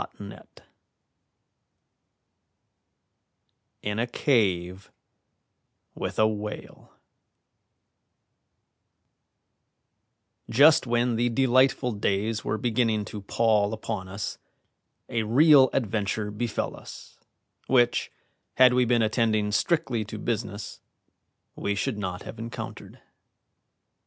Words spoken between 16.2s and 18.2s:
befell us, which,